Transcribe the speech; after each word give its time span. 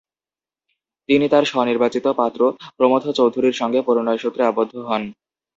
তিনি 1.09 1.25
তাঁর 1.29 1.45
স্বনির্বাচিত 1.45 2.05
পাত্র 2.19 2.41
প্রমথ 2.77 3.03
চৌধুরীর 3.17 3.55
সঙ্গে 3.61 3.79
পরিণয়সূত্রে 3.81 4.41
আবদ্ধ 4.45 4.73
হন। 4.81 5.03